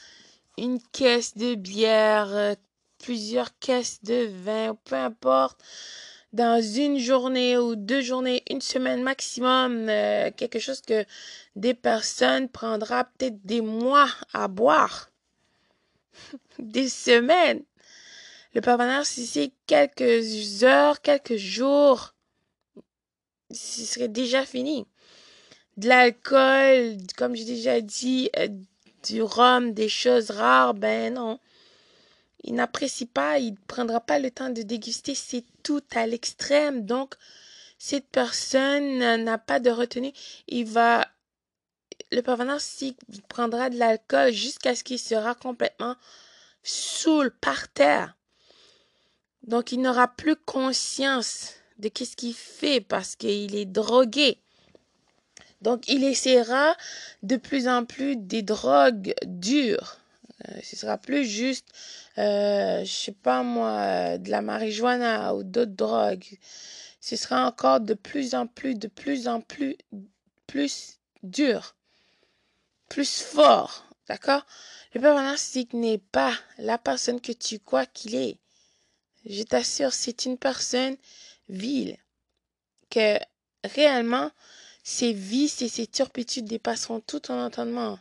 une 0.60 0.80
caisse 0.92 1.36
de 1.36 1.56
bière, 1.56 2.28
euh, 2.30 2.54
plusieurs 3.00 3.58
caisses 3.58 4.04
de 4.04 4.30
vin, 4.44 4.78
peu 4.84 4.96
importe, 4.96 5.64
dans 6.36 6.62
une 6.62 7.00
journée 7.00 7.58
ou 7.58 7.78
deux 7.78 8.02
journées, 8.02 8.44
une 8.50 8.60
semaine 8.60 9.02
maximum, 9.02 9.88
euh, 9.88 10.32
quelque 10.36 10.60
chose 10.60 10.82
que 10.82 11.06
des 11.56 11.74
personnes 11.74 12.50
prendra 12.50 13.06
peut-être 13.06 13.46
des 13.46 13.62
mois 13.62 14.10
à 14.34 14.50
boire, 14.50 15.12
des 16.60 16.90
semaines. 16.90 17.64
Le 18.54 18.60
pervers 18.60 19.06
si 19.06 19.26
c'est 19.26 19.52
quelques 19.66 20.64
heures, 20.66 21.02
quelques 21.02 21.38
jours, 21.38 22.14
ce 23.52 23.86
serait 23.86 24.10
déjà 24.10 24.46
fini. 24.46 24.86
De 25.78 25.88
l'alcool, 25.88 26.98
comme 27.18 27.36
j'ai 27.36 27.46
déjà 27.46 27.80
dit, 27.80 28.30
euh, 28.38 28.50
du 29.08 29.22
rhum, 29.22 29.72
des 29.72 29.90
choses 29.90 30.32
rares, 30.32 30.74
ben 30.74 31.14
non. 31.14 31.40
Il 32.48 32.54
n'apprécie 32.54 33.08
pas, 33.08 33.40
il 33.40 33.54
ne 33.54 33.66
prendra 33.68 34.00
pas 34.00 34.20
le 34.20 34.30
temps 34.30 34.52
de 34.52 34.62
déguster, 34.62 35.16
c'est 35.16 35.44
tout 35.64 35.82
à 35.96 36.06
l'extrême. 36.06 36.86
Donc, 36.86 37.16
cette 37.80 38.08
personne 38.08 39.00
n'a 39.24 39.38
pas 39.40 39.60
de 39.60 39.72
retenue. 39.72 40.14
Il 40.48 40.66
va, 40.66 41.08
le 42.12 42.22
pervers 42.22 42.62
s'il 42.62 42.94
prendra 43.28 43.72
de 43.72 43.80
l'alcool 43.80 44.32
jusqu'à 44.32 44.76
ce 44.76 44.84
qu'il 44.84 45.00
sera 45.00 45.34
complètement 45.34 45.96
saoul 46.62 47.32
par 47.32 47.68
terre. 47.68 48.16
Donc, 49.42 49.72
il 49.72 49.82
n'aura 49.82 50.08
plus 50.08 50.36
conscience 50.36 51.54
de 51.80 51.90
qu'est-ce 51.90 52.16
qu'il 52.16 52.36
fait 52.36 52.80
parce 52.80 53.16
qu'il 53.16 53.56
est 53.56 53.66
drogué. 53.66 54.38
Donc, 55.62 55.88
il 55.88 56.04
essaiera 56.04 56.76
de 57.24 57.38
plus 57.38 57.68
en 57.68 57.86
plus 57.86 58.16
des 58.18 58.44
drogues 58.44 59.16
dures. 59.26 59.98
Euh, 60.44 60.60
ce 60.64 60.76
sera 60.76 60.98
plus 60.98 61.26
juste, 61.26 61.68
euh, 62.18 62.84
je 62.84 62.92
sais 62.92 63.14
pas 63.14 63.42
moi, 63.42 64.18
de 64.18 64.30
la 64.30 64.42
marijuana 64.42 65.34
ou 65.34 65.44
d'autres 65.44 65.72
drogues. 65.72 66.40
Ce 67.00 67.16
sera 67.16 67.46
encore 67.48 67.80
de 67.80 67.94
plus 67.94 68.36
en 68.36 68.48
plus, 68.48 68.76
de 68.76 68.88
plus 68.88 69.28
en 69.28 69.40
plus, 69.40 69.78
plus 70.48 71.00
dur, 71.24 71.76
plus 72.90 73.22
fort. 73.22 73.86
D'accord? 74.08 74.46
Le 74.94 75.02
père 75.02 75.16
narcissique 75.16 75.74
n'est 75.74 75.98
pas 75.98 76.34
la 76.58 76.78
personne 76.78 77.22
que 77.22 77.32
tu 77.32 77.60
crois 77.60 77.86
qu'il 77.86 78.16
est. 78.16 78.38
Je 79.26 79.44
t'assure, 79.44 79.94
c'est 79.94 80.26
une 80.26 80.38
personne 80.38 80.96
vile. 81.50 81.98
Que 82.90 83.18
réellement, 83.64 84.32
ses 84.84 85.14
vices 85.14 85.62
et 85.64 85.70
ses 85.70 85.88
turpitudes 85.88 86.46
dépasseront 86.46 87.00
tout 87.00 87.20
ton 87.20 87.40
entendement. 87.40 87.98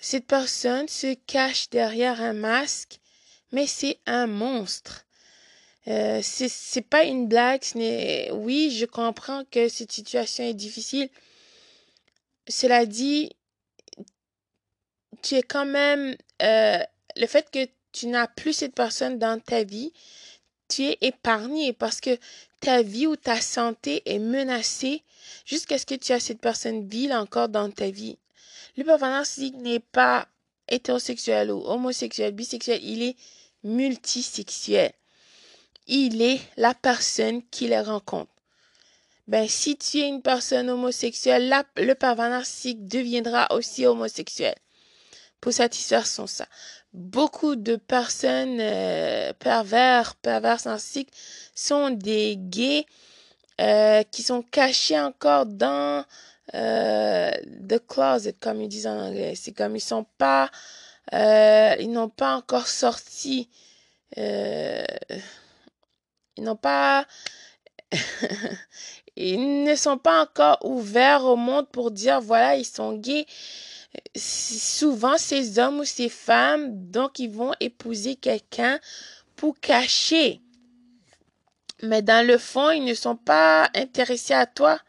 Cette 0.00 0.26
personne 0.26 0.88
se 0.88 1.14
cache 1.26 1.70
derrière 1.70 2.20
un 2.20 2.32
masque, 2.32 2.98
mais 3.52 3.66
c'est 3.66 3.98
un 4.06 4.26
monstre. 4.26 5.06
Euh, 5.88 6.20
c'est 6.22 6.88
pas 6.88 7.04
une 7.04 7.28
blague. 7.28 7.62
Oui, 8.32 8.70
je 8.70 8.86
comprends 8.86 9.44
que 9.50 9.68
cette 9.68 9.92
situation 9.92 10.44
est 10.44 10.54
difficile. 10.54 11.08
Cela 12.48 12.86
dit, 12.86 13.30
tu 15.22 15.36
es 15.36 15.42
quand 15.42 15.66
même 15.66 16.16
euh, 16.42 16.78
le 17.16 17.26
fait 17.26 17.50
que 17.50 17.68
tu 17.92 18.08
n'as 18.08 18.26
plus 18.26 18.52
cette 18.52 18.74
personne 18.74 19.18
dans 19.18 19.40
ta 19.40 19.64
vie, 19.64 19.92
tu 20.68 20.82
es 20.84 20.98
épargné 21.00 21.72
parce 21.72 22.00
que 22.00 22.18
ta 22.60 22.82
vie 22.82 23.06
ou 23.06 23.16
ta 23.16 23.40
santé 23.40 24.02
est 24.06 24.18
menacée 24.18 25.02
jusqu'à 25.44 25.78
ce 25.78 25.86
que 25.86 25.94
tu 25.94 26.12
aies 26.12 26.20
cette 26.20 26.40
personne 26.40 26.88
vile 26.88 27.12
encore 27.12 27.48
dans 27.48 27.70
ta 27.70 27.90
vie. 27.90 28.18
Le 28.76 28.84
narcissique 28.84 29.56
n'est 29.56 29.80
pas 29.80 30.28
hétérosexuel 30.68 31.50
ou 31.50 31.64
homosexuel, 31.64 32.32
bisexuel, 32.32 32.82
il 32.82 33.02
est 33.02 33.16
multisexuel. 33.64 34.92
Il 35.86 36.20
est 36.20 36.40
la 36.56 36.74
personne 36.74 37.42
qui 37.50 37.68
les 37.68 37.80
rencontre. 37.80 38.30
Ben, 39.28 39.48
si 39.48 39.76
tu 39.76 39.98
es 39.98 40.08
une 40.08 40.22
personne 40.22 40.68
homosexuelle, 40.70 41.52
le 41.76 41.94
pervers 41.94 42.30
narcissique 42.30 42.86
deviendra 42.86 43.48
aussi 43.50 43.86
homosexuel 43.86 44.54
pour 45.40 45.52
satisfaire 45.52 46.06
son 46.06 46.26
ça 46.26 46.46
beaucoup 46.96 47.56
de 47.56 47.76
personnes 47.76 48.58
euh, 48.58 49.32
pervers, 49.34 50.14
pervers 50.16 50.58
narcissiques 50.64 51.12
sont 51.54 51.90
des 51.90 52.36
gays 52.38 52.86
euh, 53.60 54.02
qui 54.10 54.22
sont 54.22 54.42
cachés 54.42 54.98
encore 54.98 55.44
dans 55.46 56.04
euh, 56.54 57.30
the 57.68 57.78
closet, 57.86 58.34
comme 58.40 58.60
ils 58.60 58.68
disent 58.68 58.86
en 58.86 58.98
anglais. 58.98 59.34
C'est 59.34 59.52
comme 59.52 59.76
ils 59.76 59.80
sont 59.80 60.06
pas, 60.18 60.50
euh, 61.12 61.74
ils 61.80 61.90
n'ont 61.90 62.08
pas 62.08 62.36
encore 62.36 62.68
sorti, 62.68 63.48
euh, 64.18 64.84
ils 66.36 66.44
n'ont 66.44 66.56
pas, 66.56 67.06
ils 69.16 69.64
ne 69.64 69.74
sont 69.74 69.98
pas 69.98 70.22
encore 70.22 70.58
ouverts 70.64 71.24
au 71.24 71.36
monde 71.36 71.68
pour 71.70 71.90
dire 71.90 72.20
voilà 72.20 72.56
ils 72.56 72.64
sont 72.64 72.92
gays 72.94 73.26
souvent 74.14 75.18
ces 75.18 75.58
hommes 75.58 75.80
ou 75.80 75.84
ces 75.84 76.08
femmes, 76.08 76.90
donc 76.90 77.18
ils 77.18 77.30
vont 77.30 77.52
épouser 77.60 78.16
quelqu'un 78.16 78.78
pour 79.36 79.58
cacher. 79.60 80.40
Mais 81.82 82.02
dans 82.02 82.26
le 82.26 82.38
fond, 82.38 82.70
ils 82.70 82.84
ne 82.84 82.94
sont 82.94 83.16
pas 83.16 83.70
intéressés 83.74 84.34
à 84.34 84.46
toi. 84.46 84.80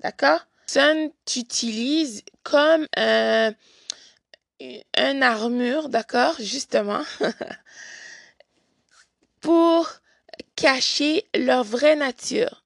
D'accord? 0.00 0.47
Personne 0.70 1.10
t'utilise 1.24 2.22
comme 2.42 2.86
un, 2.94 3.54
une 4.60 5.22
armure, 5.22 5.88
d'accord, 5.88 6.36
justement, 6.40 7.02
pour 9.40 9.88
cacher 10.56 11.26
leur 11.34 11.64
vraie 11.64 11.96
nature. 11.96 12.64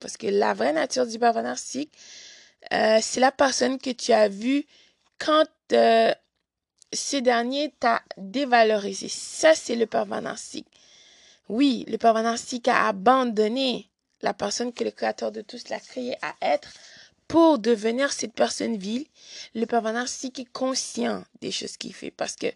Parce 0.00 0.18
que 0.18 0.26
la 0.26 0.52
vraie 0.52 0.74
nature 0.74 1.06
du 1.06 1.18
pervers 1.18 1.42
narcissique, 1.42 1.96
euh, 2.74 2.98
c'est 3.00 3.20
la 3.20 3.32
personne 3.32 3.78
que 3.78 3.90
tu 3.90 4.12
as 4.12 4.28
vue 4.28 4.66
quand 5.18 5.48
euh, 5.72 6.12
ce 6.92 7.16
dernier 7.16 7.72
t'a 7.80 8.02
dévalorisé. 8.18 9.08
Ça, 9.08 9.54
c'est 9.54 9.76
le 9.76 9.86
pervers 9.86 10.20
narcissique. 10.20 10.68
Oui, 11.48 11.86
le 11.88 11.96
pervers 11.96 12.22
narcissique 12.22 12.68
a 12.68 12.88
abandonné 12.88 13.88
la 14.20 14.34
personne 14.34 14.74
que 14.74 14.84
le 14.84 14.90
Créateur 14.90 15.32
de 15.32 15.40
tous 15.40 15.70
l'a 15.70 15.80
créé 15.80 16.18
à 16.20 16.34
être 16.42 16.68
pour 17.30 17.60
devenir 17.60 18.12
cette 18.12 18.32
personne 18.32 18.76
vile, 18.76 19.06
le 19.54 19.64
pervers 19.64 19.92
narcissique 19.92 20.40
est 20.40 20.52
conscient 20.52 21.22
des 21.40 21.52
choses 21.52 21.76
qu'il 21.76 21.94
fait. 21.94 22.10
Parce 22.10 22.34
que 22.34 22.48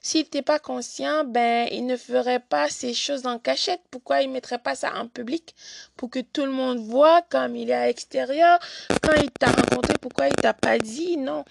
s'il 0.00 0.22
n'était 0.22 0.40
pas 0.40 0.58
conscient, 0.58 1.24
ben, 1.24 1.68
il 1.70 1.84
ne 1.84 1.98
ferait 1.98 2.40
pas 2.40 2.70
ces 2.70 2.94
choses 2.94 3.26
en 3.26 3.38
cachette. 3.38 3.82
Pourquoi 3.90 4.22
il 4.22 4.28
ne 4.28 4.32
mettrait 4.32 4.58
pas 4.58 4.74
ça 4.74 4.94
en 4.94 5.06
public 5.06 5.54
pour 5.98 6.08
que 6.08 6.20
tout 6.20 6.46
le 6.46 6.50
monde 6.50 6.78
voit 6.78 7.20
comme 7.28 7.56
il 7.56 7.68
est 7.68 7.74
à 7.74 7.86
l'extérieur? 7.86 8.58
Quand 9.02 9.12
il 9.20 9.30
t'a 9.32 9.48
rencontré, 9.48 9.96
pourquoi 10.00 10.28
il 10.28 10.34
t'a 10.34 10.54
pas 10.54 10.78
dit? 10.78 11.18
Non. 11.18 11.44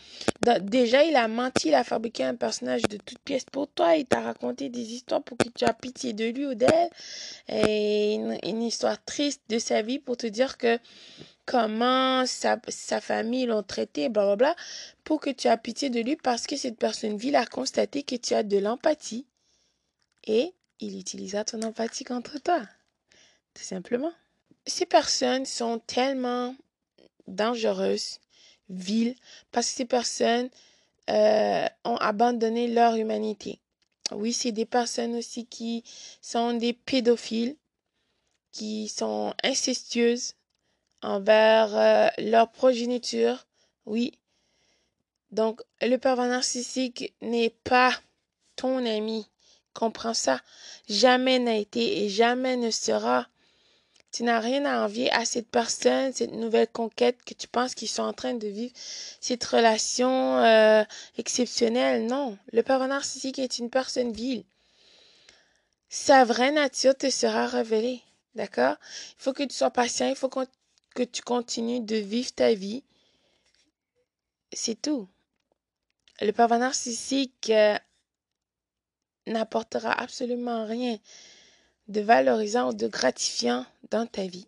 déjà, 0.62 1.04
il 1.04 1.16
a 1.16 1.28
menti, 1.28 1.68
il 1.68 1.76
a 1.76 1.84
fabriqué 1.84 2.24
un 2.24 2.36
personnage 2.36 2.82
de 2.82 2.98
toutes 2.98 3.20
pièces 3.20 3.46
pour 3.46 3.68
toi. 3.68 3.96
Il 3.96 4.06
t'a 4.06 4.22
raconté 4.22 4.70
des 4.70 4.94
histoires 4.94 5.22
pour 5.22 5.38
que 5.38 5.50
tu 5.50 5.66
aies 5.66 5.74
pitié 5.80 6.14
de 6.14 6.26
lui 6.26 6.48
ou 6.48 6.56
d'elle. 6.56 6.90
Et 7.48 8.16
une 8.16 8.64
histoire 8.64 8.98
triste 9.06 9.42
de 9.50 9.60
sa 9.60 9.84
vie 9.84 10.00
pour 10.00 10.18
te 10.18 10.26
dire 10.26 10.58
que 10.58 10.80
comment 11.52 12.26
sa, 12.26 12.58
famille 13.02 13.46
l'ont 13.46 13.62
traité, 13.62 14.08
blablabla, 14.08 14.56
pour 15.04 15.20
que 15.20 15.30
tu 15.30 15.50
aies 15.50 15.58
pitié 15.58 15.90
de 15.90 16.00
lui 16.00 16.16
parce 16.16 16.48
que 16.48 16.56
cette 16.56 16.78
personne 16.78 17.18
vile 17.18 17.36
a 17.36 17.46
constaté 17.46 18.04
que 18.04 18.16
tu 18.16 18.34
as 18.34 18.44
de 18.44 18.58
l'empathie 18.58 19.26
et 20.26 20.54
il 20.80 20.98
utilisa 20.98 21.44
ton 21.44 21.62
empathie 21.64 22.06
contre 22.06 22.40
toi. 22.40 22.62
Tout 23.54 23.64
simplement. 23.64 24.14
Ces 24.66 24.86
personnes 24.86 25.46
sont 25.46 25.80
tellement 25.80 26.56
dangereuses, 27.28 28.20
viles, 28.70 29.16
parce 29.52 29.68
que 29.72 29.76
ces 29.76 29.86
personnes 29.86 30.50
euh, 31.10 31.66
ont 31.84 31.98
abandonné 31.98 32.70
leur 32.70 32.96
humanité. 32.96 33.60
Oui, 34.14 34.32
c'est 34.32 34.54
des 34.54 34.66
personnes 34.66 35.16
aussi 35.16 35.48
qui 35.48 35.84
sont 36.22 36.54
des 36.54 36.72
pédophiles, 36.72 37.58
qui 38.54 38.88
sont 38.88 39.34
incestueuses, 39.44 40.36
envers 41.02 41.76
euh, 41.76 42.08
leur 42.18 42.50
progéniture. 42.52 43.46
Oui. 43.86 44.14
Donc, 45.32 45.62
le 45.82 45.98
pervers 45.98 46.28
narcissique 46.28 47.14
n'est 47.22 47.56
pas 47.64 47.94
ton 48.56 48.86
ami. 48.86 49.28
Comprends 49.74 50.14
ça. 50.14 50.42
Jamais 50.90 51.40
n'a 51.40 51.56
été 51.56 52.04
et 52.04 52.10
jamais 52.10 52.58
ne 52.58 52.72
sera. 52.72 53.28
Tu 54.12 54.24
n'as 54.24 54.42
rien 54.42 54.66
à 54.66 54.84
envier 54.84 55.10
à 55.14 55.24
cette 55.24 55.48
personne, 55.48 56.12
cette 56.12 56.34
nouvelle 56.34 56.68
conquête 56.68 57.24
que 57.24 57.34
tu 57.34 57.48
penses 57.48 57.76
qu'ils 57.76 57.88
sont 57.88 58.04
en 58.04 58.12
train 58.12 58.34
de 58.34 58.48
vivre, 58.48 58.74
cette 59.22 59.44
relation 59.46 60.40
euh, 60.40 60.84
exceptionnelle. 61.18 62.08
Non, 62.08 62.38
le 62.52 62.62
pervers 62.62 62.90
narcissique 62.90 63.40
est 63.40 63.58
une 63.58 63.70
personne 63.70 64.12
vile. 64.12 64.44
Sa 65.88 66.26
vraie 66.26 66.52
nature 66.52 66.96
te 66.96 67.10
sera 67.10 67.48
révélée. 67.48 68.02
D'accord? 68.36 68.76
Il 69.18 69.24
faut 69.24 69.34
que 69.34 69.44
tu 69.44 69.56
sois 69.56 69.72
patient, 69.72 70.08
il 70.10 70.16
faut 70.16 70.30
qu'on 70.30 70.46
que 70.94 71.04
tu 71.04 71.22
continues 71.22 71.82
de 71.82 71.96
vivre 71.96 72.32
ta 72.34 72.54
vie. 72.54 72.84
C'est 74.54 74.82
tout. 74.82 75.08
Le 76.22 76.32
pervers 76.32 76.60
narcissique 76.60 77.50
euh, 77.50 77.78
n'apportera 79.28 79.92
absolument 79.92 80.66
rien 80.66 81.00
de 81.88 82.02
valorisant 82.02 82.70
ou 82.70 82.74
de 82.74 82.88
gratifiant 82.88 83.66
dans 83.90 84.06
ta 84.06 84.28
vie. 84.28 84.48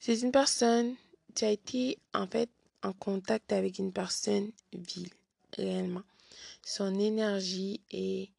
C'est 0.00 0.20
une 0.20 0.32
personne, 0.32 0.94
tu 1.34 1.44
as 1.44 1.50
été 1.50 1.98
en 2.14 2.26
fait 2.26 2.50
en 2.82 2.92
contact 2.92 3.52
avec 3.52 3.78
une 3.78 3.92
personne 3.92 4.50
vile, 4.72 5.10
réellement. 5.56 6.02
Son 6.62 6.98
énergie 6.98 7.80
est 7.90 8.30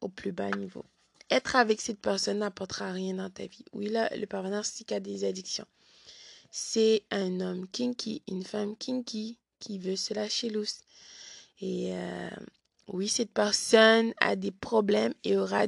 au 0.00 0.08
plus 0.08 0.32
bas 0.32 0.50
niveau 0.50 0.84
être 1.30 1.56
avec 1.56 1.80
cette 1.80 2.00
personne 2.00 2.38
n'apportera 2.38 2.92
rien 2.92 3.14
dans 3.14 3.30
ta 3.30 3.46
vie. 3.46 3.64
Oui, 3.72 3.88
là, 3.88 4.14
le 4.16 4.26
pervers 4.26 4.50
narcissique 4.50 4.92
a 4.92 5.00
des 5.00 5.24
addictions. 5.24 5.66
C'est 6.50 7.04
un 7.10 7.40
homme 7.40 7.66
kinky, 7.68 8.22
une 8.28 8.44
femme 8.44 8.76
kinky 8.76 9.38
qui 9.58 9.78
veut 9.78 9.96
se 9.96 10.14
lâcher 10.14 10.50
loose. 10.50 10.80
Et 11.60 11.94
euh, 11.94 12.30
oui, 12.88 13.08
cette 13.08 13.32
personne 13.32 14.12
a 14.20 14.36
des 14.36 14.52
problèmes 14.52 15.14
et 15.24 15.36
aura 15.36 15.66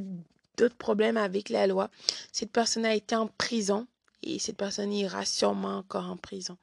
d'autres 0.56 0.76
problèmes 0.76 1.16
avec 1.16 1.48
la 1.48 1.66
loi. 1.66 1.90
Cette 2.32 2.52
personne 2.52 2.84
a 2.84 2.94
été 2.94 3.16
en 3.16 3.26
prison 3.26 3.86
et 4.22 4.38
cette 4.38 4.56
personne 4.56 4.92
ira 4.92 5.24
sûrement 5.24 5.78
encore 5.78 6.10
en 6.10 6.16
prison. 6.16 6.56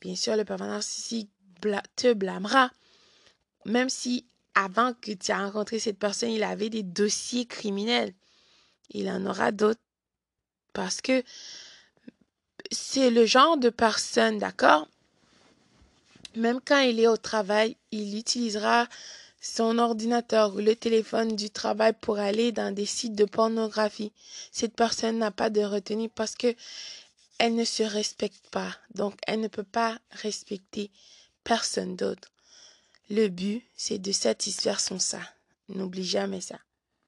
Bien 0.00 0.16
sûr, 0.16 0.36
le 0.36 0.44
pervers 0.44 0.68
narcissique 0.68 1.30
te 1.96 2.12
blâmera, 2.12 2.70
même 3.64 3.88
si 3.88 4.26
avant 4.54 4.92
que 4.94 5.12
tu 5.12 5.30
aies 5.30 5.34
rencontré 5.34 5.78
cette 5.78 5.98
personne, 5.98 6.30
il 6.30 6.42
avait 6.42 6.70
des 6.70 6.82
dossiers 6.82 7.46
criminels. 7.46 8.14
Il 8.90 9.08
en 9.08 9.24
aura 9.26 9.52
d'autres. 9.52 9.80
Parce 10.72 11.00
que 11.00 11.22
c'est 12.70 13.10
le 13.10 13.26
genre 13.26 13.56
de 13.56 13.70
personne, 13.70 14.38
d'accord? 14.38 14.88
Même 16.36 16.60
quand 16.64 16.80
il 16.80 16.98
est 16.98 17.06
au 17.06 17.16
travail, 17.16 17.76
il 17.92 18.18
utilisera 18.18 18.88
son 19.40 19.78
ordinateur 19.78 20.54
ou 20.54 20.58
le 20.58 20.74
téléphone 20.74 21.36
du 21.36 21.50
travail 21.50 21.92
pour 22.00 22.18
aller 22.18 22.50
dans 22.50 22.74
des 22.74 22.86
sites 22.86 23.14
de 23.14 23.26
pornographie. 23.26 24.12
Cette 24.50 24.74
personne 24.74 25.18
n'a 25.18 25.30
pas 25.30 25.50
de 25.50 25.60
retenue 25.60 26.08
parce 26.08 26.34
que 26.34 26.54
elle 27.38 27.54
ne 27.54 27.64
se 27.64 27.82
respecte 27.82 28.48
pas. 28.50 28.74
Donc, 28.94 29.14
elle 29.26 29.40
ne 29.40 29.48
peut 29.48 29.64
pas 29.64 29.98
respecter 30.10 30.90
personne 31.42 31.94
d'autre. 31.94 32.33
Le 33.10 33.28
but, 33.28 33.62
c'est 33.76 33.98
de 33.98 34.12
satisfaire 34.12 34.80
son 34.80 34.98
ça. 34.98 35.20
N'oublie 35.68 36.04
jamais 36.04 36.40
ça. 36.40 36.58